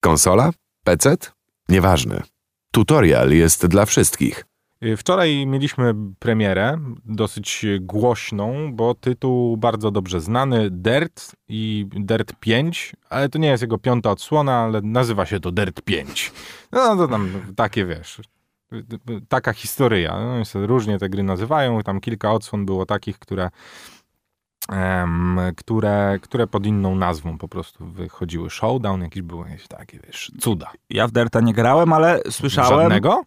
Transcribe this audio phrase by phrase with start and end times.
[0.00, 0.50] Konsola?
[0.84, 1.16] PC?
[1.68, 2.22] Nieważne.
[2.72, 4.44] Tutorial jest dla wszystkich.
[4.84, 12.92] Y, Wczoraj mieliśmy premierę, dosyć głośną, bo tytuł bardzo dobrze znany, Dirt i Dirt 5,
[13.10, 16.32] ale to nie jest jego piąta odsłona, ale nazywa się to Dirt 5.
[16.72, 18.20] No to tam takie, wiesz,
[19.28, 20.20] taka historia.
[20.20, 23.50] No, różnie te gry nazywają, tam kilka odsłon było takich, które
[25.56, 28.50] które, które pod inną nazwą po prostu wychodziły.
[28.50, 30.70] Showdown, jakieś były jakieś takie, wiesz, cuda.
[30.90, 32.80] Ja w Derta nie grałem, ale słyszałem...
[32.80, 33.22] Żadnego?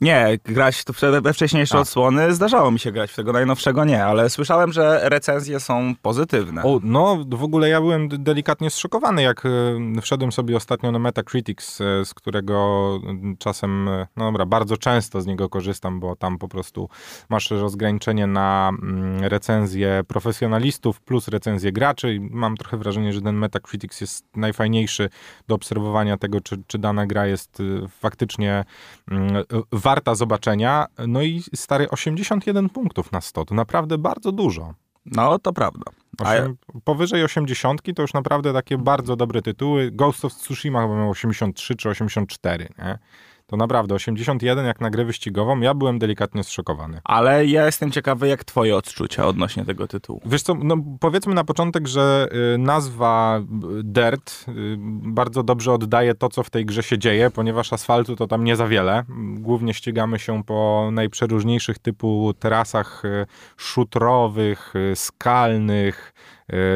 [0.00, 0.84] Nie, grać
[1.22, 1.80] we wcześniejsze A.
[1.80, 6.62] odsłony zdarzało mi się grać w tego najnowszego nie, ale słyszałem, że recenzje są pozytywne.
[6.62, 11.80] O, no w ogóle ja byłem delikatnie zszokowany, jak e, wszedłem sobie ostatnio na Metacritics,
[11.80, 16.48] e, z którego m, czasem, no dobra, bardzo często z niego korzystam, bo tam po
[16.48, 16.88] prostu
[17.28, 23.36] masz rozgraniczenie na mm, recenzje profesjonalistów plus recenzje graczy i mam trochę wrażenie, że ten
[23.36, 25.08] Metacritics jest najfajniejszy
[25.48, 28.64] do obserwowania tego, czy, czy dana gra jest faktycznie
[29.10, 29.42] mm, e,
[29.86, 30.86] warta zobaczenia.
[31.06, 34.74] No i stary 81 punktów na 100, to naprawdę bardzo dużo.
[35.06, 35.84] No, to prawda.
[36.24, 39.90] A ja, Osiem, powyżej 80 to już naprawdę takie bardzo dobre tytuły.
[39.90, 42.98] Ghost of Tsushima chyba miał 83 czy 84, nie?
[43.46, 47.00] To naprawdę 81 jak na grę wyścigową, ja byłem delikatnie zszokowany.
[47.04, 50.20] ale ja jestem ciekawy, jak twoje odczucia odnośnie tego tytułu.
[50.26, 53.40] Wiesz co, no powiedzmy na początek, że y, nazwa
[53.78, 58.16] y, Dirt y, bardzo dobrze oddaje to, co w tej grze się dzieje, ponieważ asfaltu
[58.16, 59.04] to tam nie za wiele.
[59.34, 66.12] Głównie ścigamy się po najprzeróżniejszych typu trasach y, szutrowych, skalnych,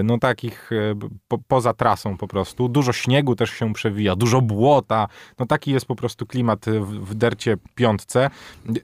[0.05, 0.97] no takich y,
[1.29, 2.69] po, poza trasą po prostu.
[2.69, 5.09] Dużo śniegu też się przewija, dużo błota.
[5.39, 8.31] No taki jest po prostu klimat w, w Dercie piątce.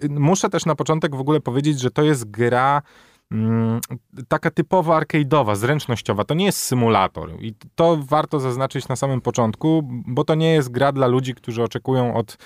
[0.04, 2.82] Y, Muszę też na początek w ogóle powiedzieć, że to jest gra
[4.28, 6.24] taka typowo arcade'owa, zręcznościowa.
[6.24, 10.70] To nie jest symulator i to warto zaznaczyć na samym początku, bo to nie jest
[10.70, 12.38] gra dla ludzi, którzy oczekują od,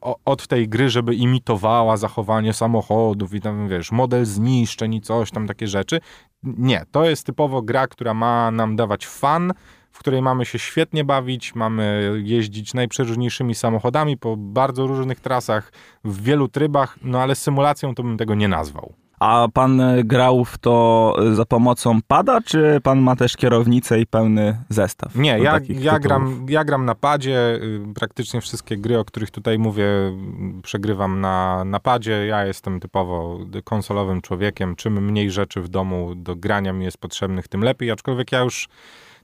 [0.00, 5.30] o- od tej gry, żeby imitowała zachowanie samochodów i tam, wiesz, model zniszczeń i coś
[5.30, 6.00] tam, takie rzeczy.
[6.42, 9.52] Nie, to jest typowo gra, która ma nam dawać fan,
[9.92, 15.72] w której mamy się świetnie bawić, mamy jeździć najprzeróżniejszymi samochodami po bardzo różnych trasach,
[16.04, 18.94] w wielu trybach, no ale symulacją to bym tego nie nazwał.
[19.20, 24.00] A pan e, grał w to e, za pomocą pada, czy pan ma też kierownicę
[24.00, 25.14] i pełny zestaw?
[25.14, 27.54] Nie, ja, ja, gram, ja gram na padzie.
[27.54, 32.26] y, Praktycznie wszystkie gry, o których tutaj mówię, y, przegrywam na, na padzie.
[32.26, 34.76] Ja jestem typowo konsolowym człowiekiem.
[34.76, 37.90] Czym mniej rzeczy w domu do grania mi jest potrzebnych, tym lepiej.
[37.90, 38.68] Aczkolwiek ja już.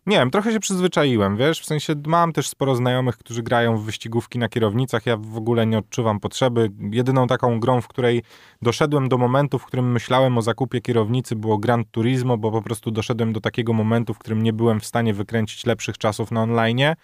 [0.07, 3.85] Nie wiem, trochę się przyzwyczaiłem, wiesz, w sensie mam też sporo znajomych, którzy grają w
[3.85, 6.71] wyścigówki na kierownicach, ja w ogóle nie odczuwam potrzeby.
[6.93, 8.23] Jedyną taką grą, w której
[8.63, 12.91] doszedłem do momentu, w którym myślałem o zakupie kierownicy było Gran Turismo, bo po prostu
[12.91, 16.95] doszedłem do takiego momentu, w którym nie byłem w stanie wykręcić lepszych czasów na online.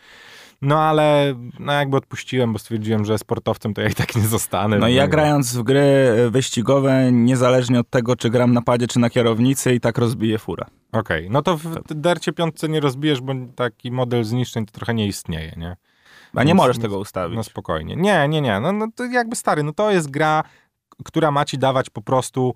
[0.62, 4.78] No ale no jakby odpuściłem, bo stwierdziłem, że sportowcem to ja i tak nie zostanę.
[4.78, 8.87] No i ja grając w gry e, wyścigowe, niezależnie od tego, czy gram na padzie,
[8.87, 10.65] czy na kierownicy, i tak rozbiję furę.
[10.93, 15.06] Okej, no to w dercie piątce nie rozbijesz, bo taki model zniszczeń to trochę nie
[15.06, 15.77] istnieje, nie?
[16.34, 17.37] A nie Więc- możesz tego ustawić.
[17.37, 17.97] No spokojnie.
[17.97, 18.61] Nie, nie, nie.
[18.61, 20.43] No, no to jakby stary, no to jest gra,
[21.05, 22.55] która ma ci dawać po prostu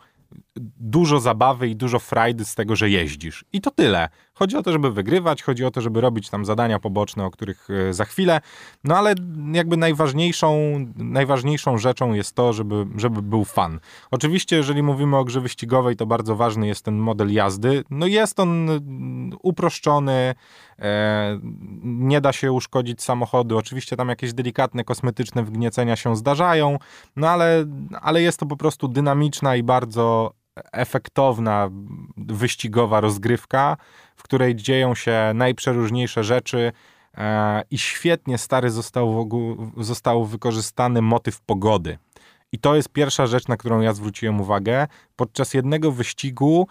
[0.81, 3.45] dużo zabawy i dużo frajdy z tego, że jeździsz.
[3.53, 4.09] I to tyle.
[4.39, 7.69] Chodzi o to, żeby wygrywać, chodzi o to, żeby robić tam zadania poboczne, o których
[7.71, 8.41] e, za chwilę.
[8.85, 9.15] No ale
[9.53, 10.57] jakby najważniejszą,
[10.97, 13.81] najważniejszą rzeczą jest to, żeby, żeby był fan.
[14.11, 17.85] Oczywiście, jeżeli mówimy o grze wyścigowej, to bardzo ważny jest ten model jazdy.
[17.91, 20.35] No jest on mm, uproszczony,
[20.79, 21.41] e,
[21.83, 23.59] nie da się uszkodzić samochodu.
[23.59, 26.79] Oczywiście tam jakieś delikatne, kosmetyczne wgniecenia się zdarzają,
[27.17, 27.65] no ale,
[28.01, 30.33] ale jest to po prostu dynamiczna i bardzo
[30.73, 31.71] efektowna,
[32.17, 33.77] wyścigowa rozgrywka,
[34.17, 36.73] w której dzieją się najprzeróżniejsze rzeczy
[37.15, 39.29] e, i świetnie stary został,
[39.77, 41.99] został wykorzystany motyw pogody.
[42.53, 44.87] I to jest pierwsza rzecz, na którą ja zwróciłem uwagę.
[45.17, 46.67] Podczas jednego wyścigu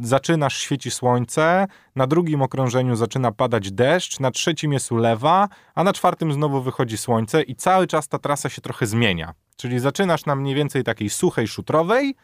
[0.00, 1.66] zaczynasz, świeci słońce,
[1.96, 6.96] na drugim okrążeniu zaczyna padać deszcz, na trzecim jest ulewa, a na czwartym znowu wychodzi
[6.96, 9.34] słońce i cały czas ta trasa się trochę zmienia.
[9.56, 12.14] Czyli zaczynasz na mniej więcej takiej suchej, szutrowej,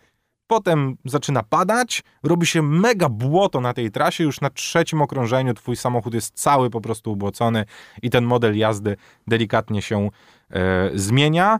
[0.51, 5.77] potem zaczyna padać, robi się mega błoto na tej trasie, już na trzecim okrążeniu twój
[5.77, 7.65] samochód jest cały po prostu ubłocony
[8.03, 10.11] i ten model jazdy delikatnie się
[10.51, 11.59] e, zmienia.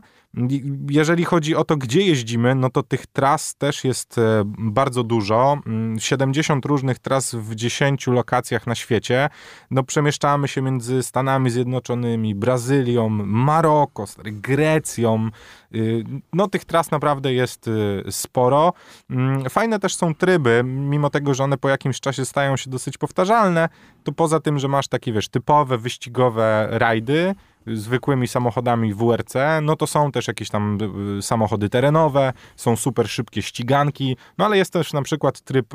[0.89, 5.57] Jeżeli chodzi o to, gdzie jeździmy, no to tych tras też jest e, bardzo dużo.
[5.99, 9.29] 70 różnych tras w 10 lokacjach na świecie.
[9.71, 15.29] No przemieszczamy się między Stanami Zjednoczonymi, Brazylią, Maroko, Grecją.
[15.75, 16.03] Y,
[16.33, 18.73] no tych tras naprawdę jest y, sporo.
[19.09, 22.97] Mm, fajne też są tryby, mimo tego, że one po jakimś czasie stają się dosyć
[22.97, 23.69] powtarzalne,
[24.03, 27.35] to poza tym, że masz takie, wiesz, typowe wyścigowe rajdy,
[27.67, 30.77] zwykłymi samochodami WRC, no to są też jakieś tam
[31.17, 35.73] y, samochody terenowe, są super szybkie ściganki, no ale jest też na przykład tryb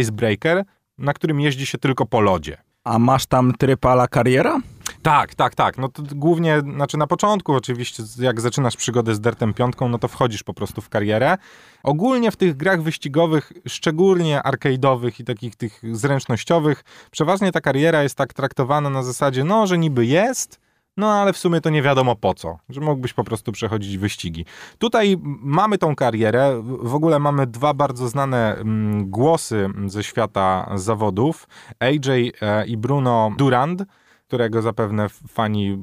[0.00, 0.64] Icebreaker,
[0.98, 2.56] na którym jeździ się tylko po lodzie.
[2.84, 4.60] A masz tam tryb ala kariera?
[5.02, 5.78] Tak, tak, tak.
[5.78, 10.08] No to głównie, znaczy na początku oczywiście, jak zaczynasz przygodę z Dertem Piątką, no to
[10.08, 11.36] wchodzisz po prostu w karierę.
[11.82, 18.14] Ogólnie w tych grach wyścigowych, szczególnie arcade'owych i takich tych zręcznościowych, przeważnie ta kariera jest
[18.14, 20.60] tak traktowana na zasadzie, no, że niby jest,
[20.98, 24.44] no ale w sumie to nie wiadomo po co, że mógłbyś po prostu przechodzić wyścigi.
[24.78, 28.56] Tutaj mamy tą karierę, w ogóle mamy dwa bardzo znane
[29.00, 31.48] głosy ze świata zawodów,
[31.80, 33.82] AJ e, i Bruno Durand,
[34.28, 35.78] którego zapewne fani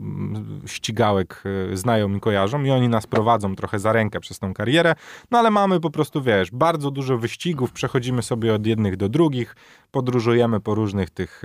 [0.65, 1.43] ścigałek
[1.73, 4.95] y, znają i kojarzą i oni nas prowadzą trochę za rękę przez tą karierę,
[5.31, 9.55] no ale mamy po prostu, wiesz, bardzo dużo wyścigów, przechodzimy sobie od jednych do drugich,
[9.91, 11.41] podróżujemy po różnych tych,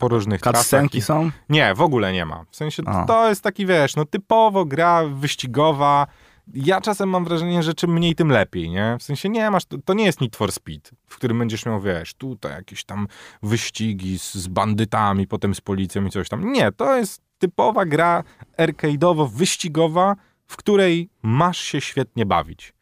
[0.00, 0.80] po różnych trasach.
[1.02, 1.30] są?
[1.48, 2.44] Nie, w ogóle nie ma.
[2.50, 6.06] W sensie to jest taki, wiesz, no typowo gra wyścigowa,
[6.54, 8.96] ja czasem mam wrażenie, że czym mniej, tym lepiej, nie?
[9.00, 12.14] W sensie nie masz, to, nie jest Need for Speed, w którym będziesz miał, wiesz,
[12.14, 13.08] tutaj jakieś tam
[13.42, 16.52] wyścigi z, z bandytami, potem z policją i coś tam.
[16.52, 18.24] Nie, to jest typowa gra
[18.58, 20.14] arcade'owo-wyścigowa,
[20.46, 22.72] w której masz się świetnie bawić.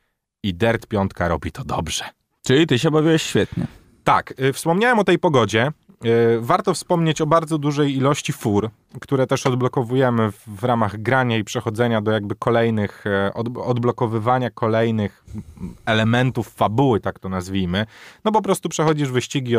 [0.43, 2.05] I Dirt 5 robi to dobrze.
[2.43, 3.67] Czyli ty się bawiłeś świetnie.
[4.05, 5.73] Tak, y, wspomniałem o tej pogodzie.
[6.05, 8.71] E, warto wspomnieć o bardzo dużej ilości fur,
[9.01, 15.25] które też odblokowujemy w ramach grania i przechodzenia do jakby kolejnych, e, odblokowywania kolejnych
[15.87, 17.87] elementów fabuły, tak to nazwijmy.
[18.25, 19.57] No po prostu przechodzisz wyścigi i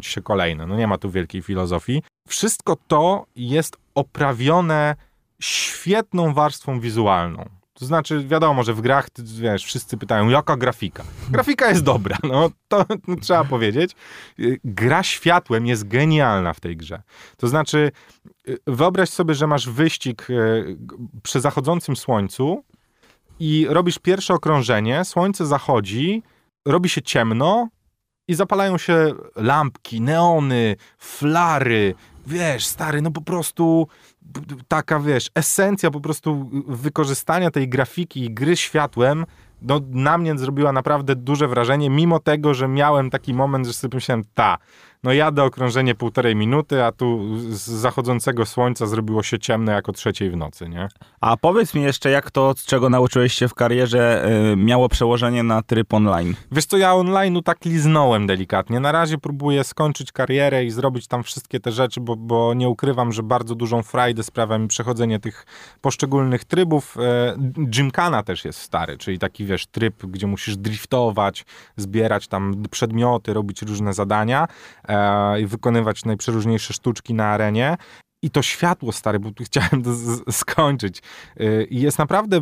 [0.00, 0.66] ci się kolejne.
[0.66, 2.02] No nie ma tu wielkiej filozofii.
[2.28, 4.96] Wszystko to jest oprawione
[5.40, 7.48] świetną warstwą wizualną.
[7.78, 11.04] To znaczy, wiadomo, że w grach, wiesz, wszyscy pytają, jaka grafika?
[11.30, 13.96] Grafika jest dobra, no to no, trzeba powiedzieć.
[14.64, 17.02] Gra światłem jest genialna w tej grze.
[17.36, 17.92] To znaczy,
[18.66, 20.34] wyobraź sobie, że masz wyścig e,
[21.22, 22.64] przy zachodzącym słońcu
[23.40, 26.22] i robisz pierwsze okrążenie, słońce zachodzi,
[26.66, 27.68] robi się ciemno
[28.28, 31.94] i zapalają się lampki, neony, flary,
[32.26, 33.88] wiesz, stary, no po prostu
[34.68, 39.26] taka, wiesz, esencja po prostu wykorzystania tej grafiki i gry światłem
[39.62, 43.96] no, na mnie zrobiła naprawdę duże wrażenie, mimo tego, że miałem taki moment, że sobie
[43.96, 44.58] myślałem, ta,
[45.02, 50.30] no jadę okrążenie półtorej minuty, a tu z zachodzącego słońca zrobiło się ciemne jako trzeciej
[50.30, 50.88] w nocy, nie?
[51.20, 55.42] A powiedz mi jeszcze, jak to, z czego nauczyłeś się w karierze, yy, miało przełożenie
[55.42, 56.34] na tryb online?
[56.52, 58.80] Wiesz co, ja online'u tak liznąłem delikatnie.
[58.80, 63.12] Na razie próbuję skończyć karierę i zrobić tam wszystkie te rzeczy, bo, bo nie ukrywam,
[63.12, 65.46] że bardzo dużą frajdę sprawia mi przechodzenie tych
[65.80, 66.96] poszczególnych trybów.
[66.96, 71.44] Yy, Gymkana też jest stary, czyli taki, wiesz, tryb, gdzie musisz driftować,
[71.76, 74.48] zbierać tam przedmioty, robić różne zadania.
[74.88, 77.76] E, i wykonywać najprzeróżniejsze sztuczki na arenie.
[78.22, 79.90] I to światło, stary, bo tu chciałem to
[80.30, 81.02] skończyć.
[81.36, 82.40] E, I jest naprawdę,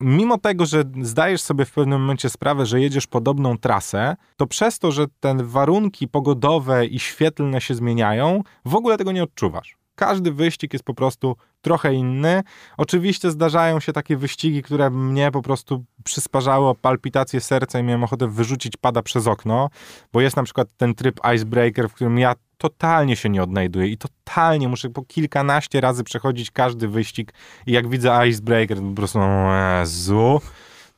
[0.00, 4.78] mimo tego, że zdajesz sobie w pewnym momencie sprawę, że jedziesz podobną trasę, to przez
[4.78, 9.83] to, że te warunki pogodowe i świetlne się zmieniają, w ogóle tego nie odczuwasz.
[9.94, 12.42] Każdy wyścig jest po prostu trochę inny.
[12.76, 18.28] Oczywiście zdarzają się takie wyścigi, które mnie po prostu przysparzały palpitacje serca i miałem ochotę
[18.28, 19.70] wyrzucić pada przez okno,
[20.12, 23.98] bo jest na przykład ten tryb Icebreaker, w którym ja totalnie się nie odnajduję i
[23.98, 27.32] totalnie muszę po kilkanaście razy przechodzić każdy wyścig
[27.66, 29.48] i jak widzę Icebreaker, to po prostu no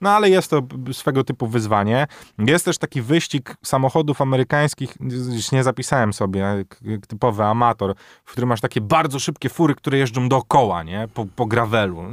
[0.00, 0.62] no ale jest to
[0.92, 2.06] swego typu wyzwanie.
[2.38, 4.94] Jest też taki wyścig samochodów amerykańskich,
[5.30, 6.64] już nie zapisałem sobie,
[7.08, 11.08] typowy amator, w którym masz takie bardzo szybkie fury, które jeżdżą dookoła, nie?
[11.14, 12.04] Po, po gravelu.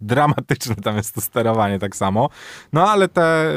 [0.00, 2.28] Dramatyczne tam jest to sterowanie tak samo.
[2.72, 3.52] No ale te,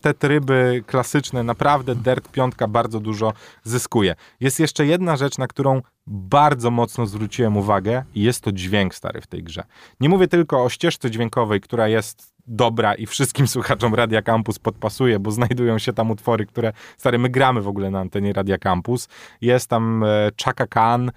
[0.00, 3.32] te tryby klasyczne, naprawdę Dirt 5 bardzo dużo
[3.64, 4.14] zyskuje.
[4.40, 9.20] Jest jeszcze jedna rzecz, na którą bardzo mocno zwróciłem uwagę i jest to dźwięk stary
[9.20, 9.64] w tej grze.
[10.00, 15.18] Nie mówię tylko o ścieżce dźwiękowej, która jest dobra i wszystkim słuchaczom Radia Campus podpasuje,
[15.18, 19.08] bo znajdują się tam utwory, które, stary, my gramy w ogóle na antenie Radia Campus.
[19.40, 21.10] Jest tam e, Chaka Khan,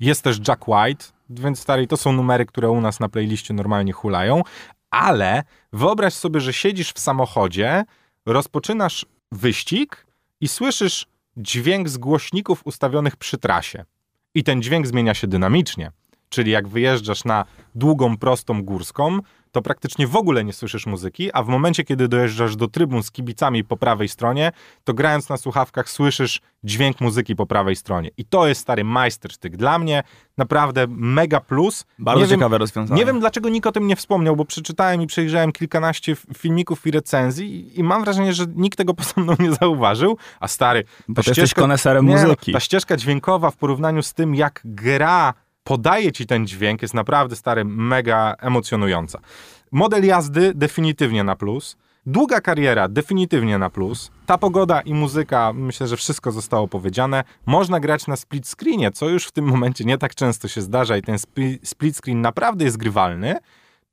[0.00, 3.92] jest też Jack White, więc stary, to są numery, które u nas na playliście normalnie
[3.92, 4.42] hulają,
[4.90, 7.84] ale wyobraź sobie, że siedzisz w samochodzie,
[8.26, 10.06] rozpoczynasz wyścig
[10.40, 13.84] i słyszysz dźwięk z głośników ustawionych przy trasie.
[14.34, 15.90] I ten dźwięk zmienia się dynamicznie.
[16.30, 17.44] Czyli jak wyjeżdżasz na
[17.74, 19.18] długą, prostą górską,
[19.52, 23.10] to praktycznie w ogóle nie słyszysz muzyki, a w momencie, kiedy dojeżdżasz do trybun z
[23.10, 24.52] kibicami po prawej stronie,
[24.84, 28.10] to grając na słuchawkach słyszysz dźwięk muzyki po prawej stronie.
[28.16, 29.56] I to jest stary majstersztyk.
[29.56, 30.02] Dla mnie
[30.38, 31.84] naprawdę mega plus.
[31.98, 33.00] Bardzo nie ciekawe wiem, rozwiązanie.
[33.00, 36.90] Nie wiem, dlaczego nikt o tym nie wspomniał, bo przeczytałem i przejrzałem kilkanaście filmików i
[36.90, 41.22] recenzji i, i mam wrażenie, że nikt tego poza mną nie zauważył, a stary, Bo
[41.22, 42.52] ty jesteś koneserem nie, muzyki.
[42.52, 45.34] ta ścieżka dźwiękowa w porównaniu z tym, jak gra
[45.70, 49.20] podaje ci ten dźwięk, jest naprawdę stary, mega emocjonująca.
[49.72, 51.76] Model jazdy definitywnie na plus.
[52.06, 54.10] Długa kariera definitywnie na plus.
[54.26, 57.24] Ta pogoda i muzyka, myślę, że wszystko zostało powiedziane.
[57.46, 60.96] Można grać na split screenie, co już w tym momencie nie tak często się zdarza
[60.96, 63.36] i ten spi- split screen naprawdę jest grywalny.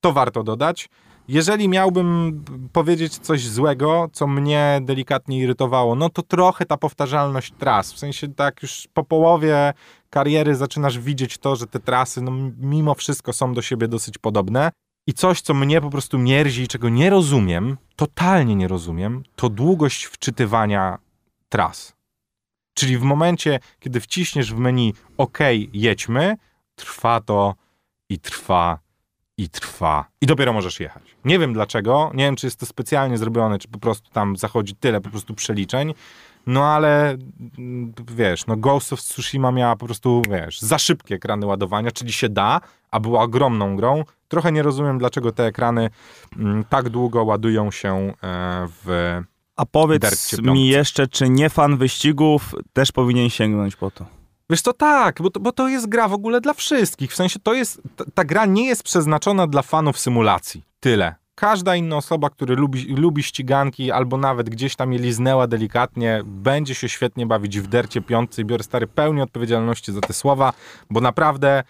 [0.02, 0.90] To warto dodać.
[1.28, 2.44] Jeżeli miałbym
[2.74, 7.94] powiedzieć coś złego, co mnie delikatnie irytowało, no to trochę ta powtarzalność tras.
[7.94, 9.74] W sensie tak już po połowie
[10.10, 14.72] kariery zaczynasz widzieć to, że te trasy no, mimo wszystko są do siebie dosyć podobne.
[15.08, 19.50] I coś, co mnie po prostu mierzi i czego nie rozumiem, totalnie nie rozumiem, to
[19.50, 20.98] długość wczytywania
[21.50, 21.94] tras.
[22.74, 25.40] Czyli w momencie, kiedy wciśniesz w menu OK,
[25.74, 26.36] jedźmy,
[26.76, 27.56] trwa to
[28.10, 28.80] i trwa
[29.38, 30.06] i trwa.
[30.22, 31.04] I dopiero możesz jechać.
[31.26, 34.76] Nie wiem dlaczego, nie wiem czy jest to specjalnie zrobione, czy po prostu tam zachodzi
[34.76, 35.94] tyle po prostu przeliczeń,
[36.48, 37.18] no ale
[37.58, 42.13] mm, wiesz, no Ghost of Tsushima miała po prostu, wiesz, za szybkie ekrany ładowania, czyli
[42.13, 42.62] się da,
[42.92, 44.04] a była ogromną grą.
[44.27, 45.89] Trochę nie rozumiem, dlaczego te ekrany
[46.38, 48.13] mm, tak długo ładują się e,
[48.84, 49.20] w...
[49.56, 54.06] A powiedz mi jeszcze, czy nie fan wyścigów też powinien sięgnąć po to?
[54.50, 57.12] Wiesz to tak, bo to, bo to jest gra w ogóle dla wszystkich.
[57.12, 60.63] W sensie to jest, ta, ta gra nie jest przeznaczona dla fanów symulacji.
[60.80, 61.16] Tyle.
[61.39, 66.75] Każda inna osoba, która lubi, lubi ściganki albo nawet gdzieś tam je liznęła delikatnie, będzie
[66.75, 70.53] się świetnie bawić w dercie piątce i biorę stary pełni odpowiedzialności za te słowa,
[70.89, 71.63] bo naprawdę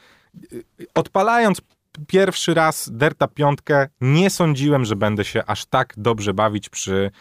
[0.54, 0.64] y,
[0.96, 1.62] odpalając
[2.08, 7.12] pierwszy raz derta piątkę, nie sądziłem, że będę się aż tak dobrze bawić przy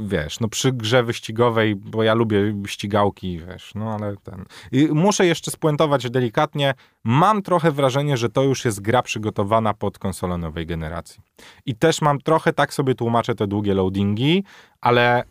[0.00, 4.44] wiesz, no przy grze wyścigowej, bo ja lubię ścigałki, wiesz, no ale ten...
[4.72, 9.98] I muszę jeszcze spuentować delikatnie, mam trochę wrażenie, że to już jest gra przygotowana pod
[9.98, 11.22] konsolę nowej generacji.
[11.66, 14.44] I też mam trochę, tak sobie tłumaczę te długie loadingi,
[14.80, 15.24] ale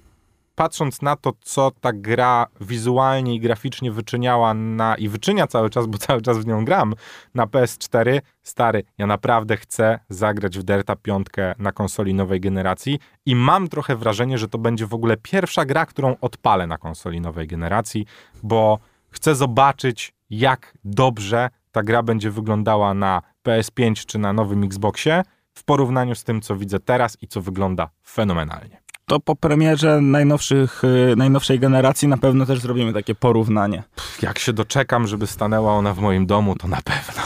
[0.62, 5.88] patrząc na to, co ta gra wizualnie i graficznie wyczyniała na, i wyczynia cały czas,
[5.88, 6.94] bo cały czas w nią gram,
[7.36, 11.28] na PS4, stary, ja naprawdę chcę zagrać w Delta 5
[11.60, 15.86] na konsoli nowej generacji i mam trochę wrażenie, że to będzie w ogóle pierwsza gra,
[15.86, 18.06] którą odpalę na konsoli nowej generacji,
[18.44, 25.24] bo chcę zobaczyć, jak dobrze ta gra będzie wyglądała na PS5 czy na nowym Xboxie
[25.54, 28.81] w porównaniu z tym, co widzę teraz i co wygląda fenomenalnie.
[29.12, 33.84] To po premierze najnowszych, y, najnowszej generacji na pewno też zrobimy takie porównanie.
[34.22, 37.24] Jak się doczekam, żeby stanęła ona w moim domu, to na pewno.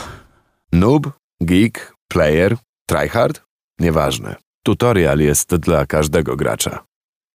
[0.72, 1.10] Noob,
[1.42, 3.42] geek, player, tryhard?
[3.80, 4.36] Nieważne.
[4.63, 6.84] Tutorial jest dla każdego gracza.